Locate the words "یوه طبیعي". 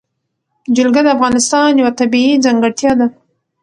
1.79-2.33